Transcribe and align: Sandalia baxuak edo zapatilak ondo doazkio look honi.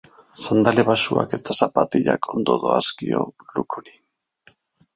Sandalia 0.43 0.85
baxuak 0.87 1.35
edo 1.39 1.57
zapatilak 1.65 2.31
ondo 2.39 2.57
doazkio 2.65 3.23
look 3.45 3.79
honi. 3.81 3.95